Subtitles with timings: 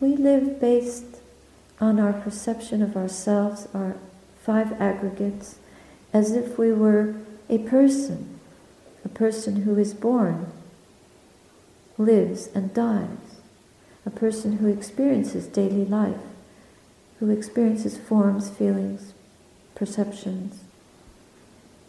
[0.00, 1.20] We live based
[1.80, 3.96] on our perception of ourselves, our
[4.42, 5.56] five aggregates,
[6.12, 7.14] as if we were
[7.48, 8.38] a person,
[9.04, 10.52] a person who is born,
[11.98, 13.40] lives, and dies,
[14.06, 16.20] a person who experiences daily life,
[17.20, 19.14] who experiences forms, feelings,
[19.74, 20.64] perceptions,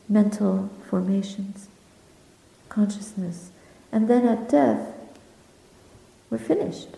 [0.08, 1.68] mental formations,
[2.70, 3.50] consciousness.
[3.92, 4.94] And then at death,
[6.30, 6.98] we're finished.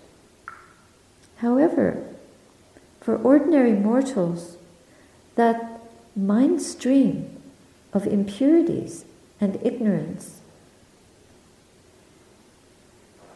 [1.37, 2.03] However,
[2.99, 4.57] for ordinary mortals,
[5.35, 5.81] that
[6.15, 7.41] mind stream
[7.93, 9.05] of impurities
[9.39, 10.41] and ignorance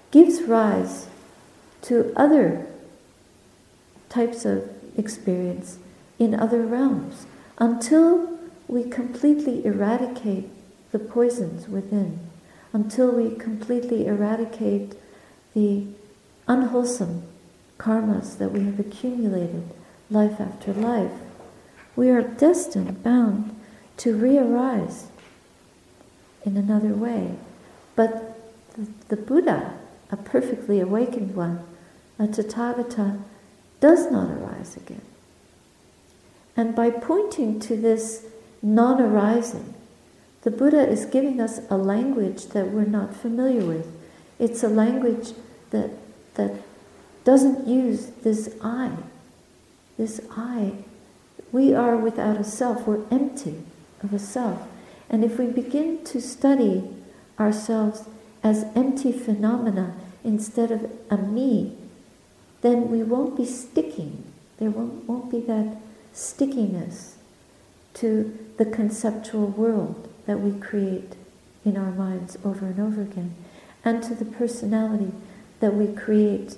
[0.09, 1.07] gives rise
[1.83, 2.65] to other
[4.09, 5.77] types of experience
[6.19, 7.25] in other realms
[7.57, 10.49] until we completely eradicate
[10.91, 12.19] the poisons within,
[12.73, 14.93] until we completely eradicate
[15.53, 15.85] the
[16.47, 17.23] unwholesome
[17.81, 19.63] karmas that we have accumulated
[20.09, 21.11] life after life,
[21.95, 23.55] we are destined, bound
[23.97, 25.07] to re-arise
[26.45, 27.35] in another way.
[27.95, 28.37] But
[28.75, 29.77] the, the Buddha,
[30.11, 31.63] a perfectly awakened one,
[32.19, 33.21] a Tathagata,
[33.79, 35.01] does not arise again.
[36.55, 38.25] And by pointing to this
[38.61, 39.73] non arising,
[40.43, 43.87] the Buddha is giving us a language that we're not familiar with.
[44.39, 45.29] It's a language
[45.71, 45.91] that,
[46.35, 46.53] that
[47.23, 48.91] doesn't use this I.
[49.97, 50.73] This I.
[51.51, 53.61] We are without a self, we're empty
[54.03, 54.61] of a self.
[55.09, 56.89] And if we begin to study
[57.39, 58.03] ourselves
[58.43, 61.75] as empty phenomena instead of a me,
[62.61, 64.23] then we won't be sticking.
[64.57, 65.77] There won't, won't be that
[66.13, 67.17] stickiness
[67.95, 71.15] to the conceptual world that we create
[71.65, 73.35] in our minds over and over again,
[73.83, 75.11] and to the personality
[75.59, 76.57] that we create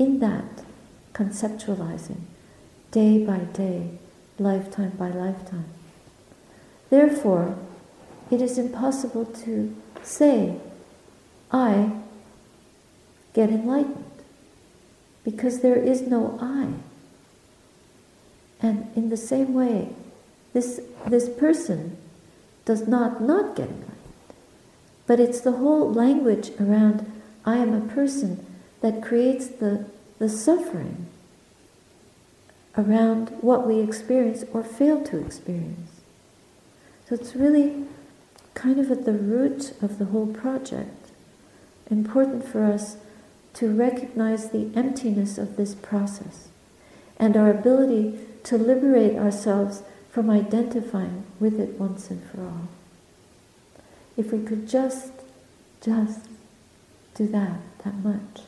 [0.00, 0.64] in that
[1.12, 2.22] conceptualizing,
[2.90, 3.90] day by day,
[4.38, 5.66] lifetime by lifetime.
[6.88, 7.58] Therefore,
[8.30, 10.56] it is impossible to say,
[11.52, 11.92] I
[13.34, 14.04] get enlightened,
[15.22, 16.68] because there is no I.
[18.66, 19.90] And in the same way,
[20.54, 21.98] this, this person
[22.64, 23.86] does not not get enlightened.
[25.06, 28.46] But it's the whole language around I am a person
[28.80, 29.84] that creates the,
[30.18, 31.06] the suffering
[32.76, 36.00] around what we experience or fail to experience.
[37.08, 37.84] So it's really
[38.54, 41.10] kind of at the root of the whole project.
[41.90, 42.96] Important for us
[43.54, 46.48] to recognize the emptiness of this process
[47.18, 52.68] and our ability to liberate ourselves from identifying with it once and for all.
[54.16, 55.12] If we could just,
[55.82, 56.26] just
[57.14, 58.42] do that, that much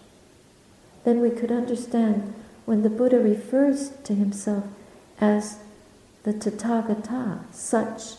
[1.04, 4.64] then we could understand when the Buddha refers to himself
[5.20, 5.58] as
[6.22, 8.18] the Tathagata, such,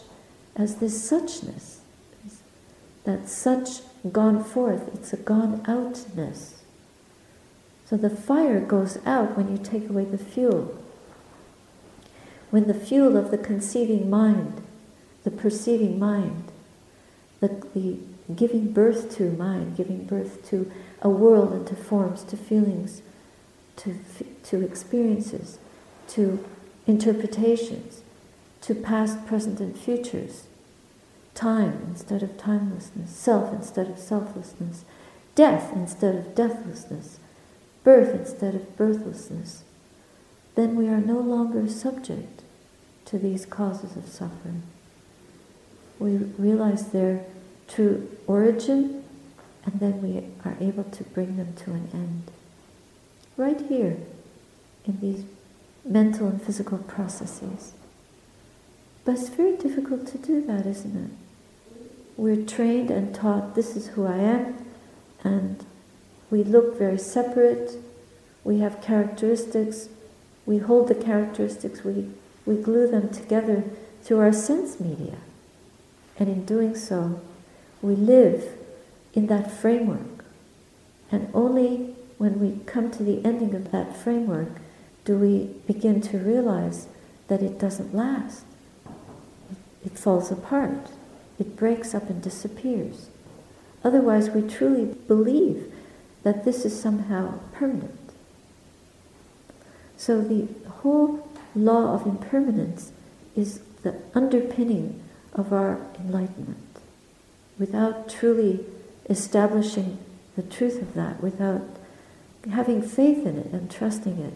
[0.56, 1.78] as this suchness,
[3.06, 6.62] that such gone forth, it's a gone outness.
[7.86, 10.78] So the fire goes out when you take away the fuel.
[12.50, 14.62] When the fuel of the conceiving mind,
[15.24, 16.52] the perceiving mind,
[17.40, 17.98] the, the
[18.34, 20.72] giving birth to mind, giving birth to
[21.04, 23.04] a world into forms, to feelings,
[23.76, 24.00] to,
[24.44, 25.60] to experiences,
[26.08, 26.44] to
[26.88, 28.02] interpretations,
[28.62, 30.46] to past, present, and futures,
[31.36, 34.86] time instead of timelessness, self instead of selflessness,
[35.36, 37.20] death instead of deathlessness,
[37.84, 39.64] birth instead of birthlessness,
[40.56, 42.44] then we are no longer subject
[43.06, 44.64] to these causes of suffering.
[46.00, 47.26] We realize their
[47.68, 49.03] true origin
[49.66, 52.32] and then we are able to bring them to an end.
[53.38, 53.98] Right here,
[54.86, 55.26] in these
[55.86, 57.74] mental and physical processes.
[59.06, 61.12] But it's very difficult to do that, isn't it?
[62.16, 64.66] We're trained and taught this is who I am,
[65.24, 65.66] and
[66.30, 67.78] we look very separate,
[68.44, 69.90] we have characteristics,
[70.46, 72.10] we hold the characteristics, we,
[72.46, 73.64] we glue them together
[74.04, 75.18] through our sense media.
[76.18, 77.22] And in doing so,
[77.82, 78.58] we live
[79.14, 80.26] in that framework.
[81.12, 84.50] And only when we come to the ending of that framework
[85.06, 86.88] do we begin to realize
[87.28, 88.46] that it doesn't last.
[89.86, 90.92] It, falls apart.
[91.40, 93.10] It breaks up and disappears.
[93.84, 95.72] Otherwise, we truly believe
[96.24, 98.00] that this is somehow permanent.
[99.98, 102.92] So the whole law of impermanence
[103.36, 105.02] is the underpinning
[105.34, 106.80] of our enlightenment.
[107.60, 108.66] Without truly
[109.10, 109.98] establishing
[110.36, 111.62] the truth of that without
[112.52, 114.34] having faith in it and trusting it,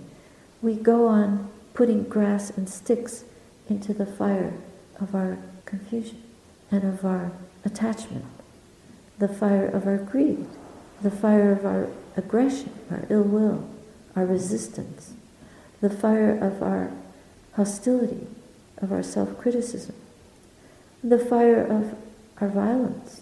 [0.61, 3.23] we go on putting grass and sticks
[3.69, 4.53] into the fire
[4.99, 6.21] of our confusion
[6.71, 7.31] and of our
[7.65, 8.25] attachment,
[9.19, 10.47] the fire of our greed,
[11.01, 13.67] the fire of our aggression, our ill will,
[14.15, 15.13] our resistance,
[15.81, 16.91] the fire of our
[17.53, 18.25] hostility,
[18.79, 19.95] of our self criticism,
[21.03, 21.95] the fire of
[22.41, 23.21] our violence,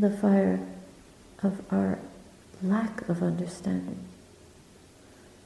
[0.00, 0.60] the fire
[1.42, 1.98] of our
[2.62, 3.98] lack of understanding.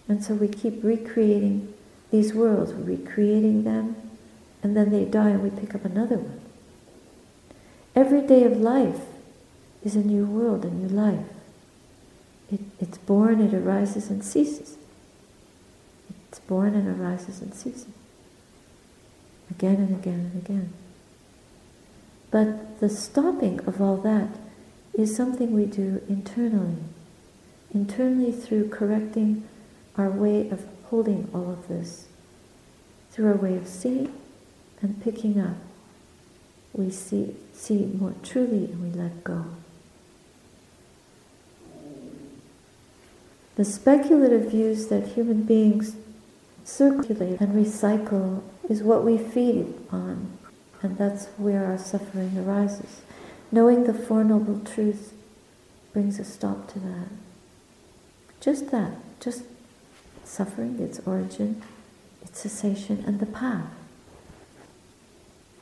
[0.08, 1.72] And so we keep recreating
[2.10, 3.96] these worlds, recreating them,
[4.62, 6.40] and then they die and we pick up another one.
[7.94, 9.00] Every day of life
[9.82, 11.26] is a new world, a new life.
[12.50, 14.76] It, it's born, it arises and ceases.
[16.28, 17.87] It's born and arises and ceases.
[19.50, 20.72] Again and again and again.
[22.31, 24.28] But the stopping of all that
[24.94, 26.82] is something we do internally.
[27.72, 29.48] Internally through correcting
[29.96, 32.06] our way of holding all of this.
[33.10, 34.12] Through our way of seeing
[34.80, 35.56] and picking up.
[36.72, 39.46] We see, see more truly and we let go.
[43.56, 45.94] The speculative views that human beings
[46.64, 50.38] circulate and recycle is what we feed on,
[50.80, 53.02] and that's where our suffering arises.
[53.54, 55.10] Knowing the Four Noble Truths
[55.93, 57.08] brings a stop to that.
[58.40, 59.43] Just that, just
[60.25, 61.62] suffering, its origin,
[62.22, 63.69] its cessation, and the path.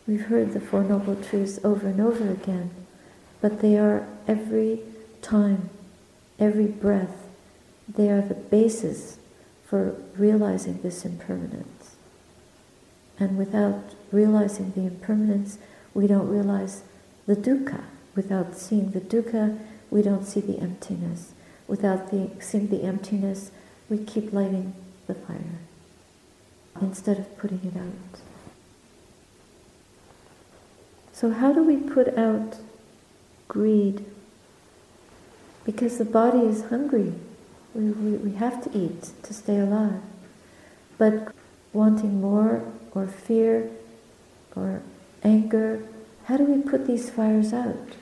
[0.06, 2.70] We've heard the Four Noble Truths over and over again,
[3.40, 4.80] but they are every
[5.20, 5.70] time,
[6.38, 7.26] every breath,
[7.88, 9.18] they are the basis
[9.66, 11.96] for realizing this impermanence.
[13.18, 15.58] And without realizing the impermanence,
[15.92, 16.82] we don't realize
[17.26, 17.84] the dukkha.
[18.16, 19.58] Without seeing the dukkha,
[19.90, 21.32] we don't see the emptiness.
[21.68, 23.50] Without the, seeing the emptiness,
[23.88, 24.74] we keep lighting
[25.06, 25.58] the fire
[26.80, 28.20] instead of putting it out.
[31.12, 32.56] So, how do we put out
[33.46, 34.04] greed?
[35.64, 37.12] Because the body is hungry.
[37.74, 40.00] We, we, we have to eat to stay alive.
[40.96, 41.34] But
[41.72, 42.62] wanting more
[42.92, 43.70] or fear
[44.56, 44.82] or
[45.22, 45.82] anger,
[46.30, 47.96] how do we put these fires out?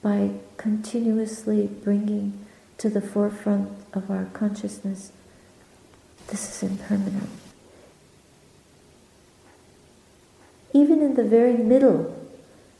[0.00, 2.46] By continuously bringing
[2.78, 5.12] to the forefront of our consciousness
[6.28, 7.28] this is impermanent.
[10.72, 12.16] Even in the very middle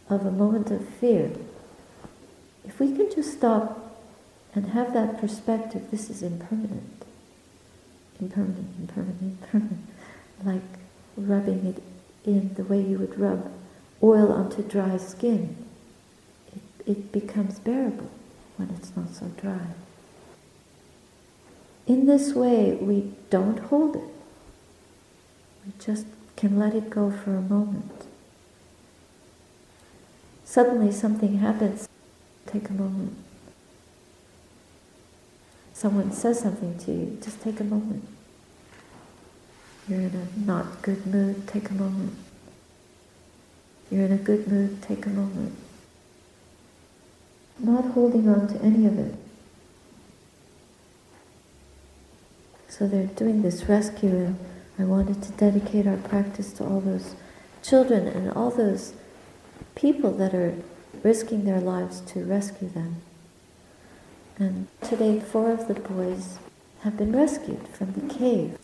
[0.08, 1.31] of a moment of fear,
[2.64, 3.94] if we can just stop
[4.55, 7.05] and have that perspective, this is impermanent.
[8.19, 9.87] Impermanent, impermanent, impermanent.
[10.46, 10.80] like
[11.28, 11.82] rubbing it
[12.28, 13.50] in the way you would rub
[14.02, 15.56] oil onto dry skin.
[16.55, 18.11] It, it becomes bearable
[18.56, 19.75] when it's not so dry.
[21.87, 24.05] In this way, we don't hold it.
[25.67, 26.06] We just
[26.37, 28.06] can let it go for a moment.
[30.44, 31.88] Suddenly something happens
[32.52, 33.17] Take a moment.
[35.72, 38.05] Someone says something to you, just take a moment.
[39.91, 42.15] You're in a not good mood, take a moment.
[43.91, 45.57] You're in a good mood, take a moment.
[47.59, 49.17] Not holding on to any of it.
[52.69, 54.39] So they're doing this rescue, and
[54.79, 57.17] I wanted to dedicate our practice to all those
[57.61, 58.93] children and all those
[59.75, 60.55] people that are
[61.03, 63.03] risking their lives to rescue them.
[64.39, 66.39] And today, four of the boys
[66.82, 68.56] have been rescued from the cave.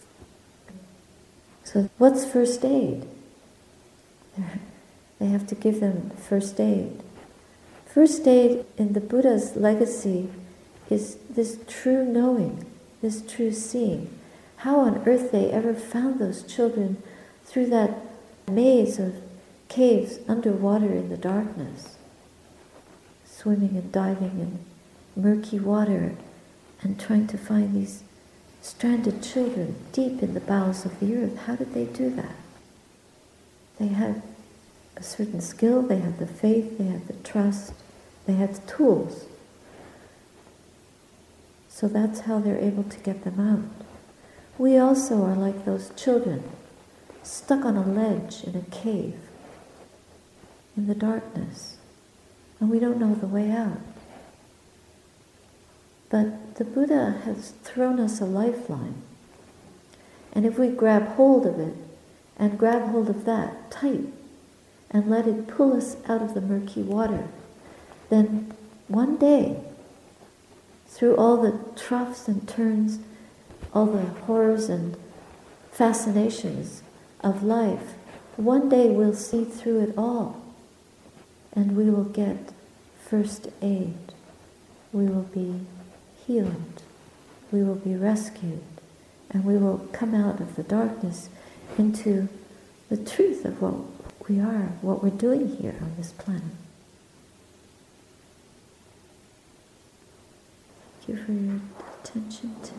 [1.76, 3.06] So, what's first aid?
[5.18, 7.02] They have to give them first aid.
[7.84, 10.30] First aid in the Buddha's legacy
[10.88, 12.64] is this true knowing,
[13.02, 14.08] this true seeing.
[14.58, 17.02] How on earth they ever found those children
[17.44, 17.90] through that
[18.50, 19.14] maze of
[19.68, 21.96] caves underwater in the darkness
[23.26, 24.58] swimming and diving in
[25.14, 26.14] murky water
[26.80, 28.02] and trying to find these
[28.66, 31.38] stranded children deep in the bowels of the earth.
[31.46, 32.34] How did they do that?
[33.78, 34.22] They had
[34.96, 37.72] a certain skill, they had the faith, they had the trust,
[38.26, 39.26] they had the tools.
[41.68, 43.86] So that's how they're able to get them out.
[44.58, 46.42] We also are like those children,
[47.22, 49.18] stuck on a ledge in a cave,
[50.76, 51.76] in the darkness
[52.58, 53.80] and we don't know the way out.
[56.08, 59.02] But the Buddha has thrown us a lifeline.
[60.32, 61.74] And if we grab hold of it
[62.36, 64.06] and grab hold of that tight
[64.90, 67.28] and let it pull us out of the murky water,
[68.08, 68.52] then
[68.88, 69.60] one day,
[70.86, 73.00] through all the troughs and turns,
[73.74, 74.96] all the horrors and
[75.72, 76.82] fascinations
[77.20, 77.94] of life,
[78.36, 80.40] one day we'll see through it all
[81.52, 82.52] and we will get
[83.08, 83.94] first aid.
[84.92, 85.60] We will be
[86.26, 86.82] healed.
[87.52, 88.62] We will be rescued.
[89.30, 91.28] And we will come out of the darkness
[91.76, 92.28] into
[92.88, 93.74] the truth of what
[94.28, 96.42] we are, what we're doing here on this planet.
[101.06, 101.60] Thank you for your
[102.02, 102.76] attention today.